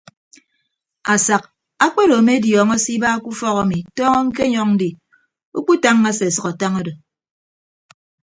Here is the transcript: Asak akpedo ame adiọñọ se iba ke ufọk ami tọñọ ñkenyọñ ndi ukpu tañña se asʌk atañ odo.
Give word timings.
Asak 1.13 1.43
akpedo 1.85 2.13
ame 2.19 2.33
adiọñọ 2.39 2.75
se 2.83 2.91
iba 2.97 3.21
ke 3.23 3.27
ufọk 3.33 3.57
ami 3.63 3.77
tọñọ 3.97 4.19
ñkenyọñ 4.29 4.69
ndi 4.75 4.89
ukpu 5.57 5.73
tañña 5.83 6.11
se 6.17 6.25
asʌk 6.29 6.45
atañ 6.51 6.73
odo. 6.79 6.93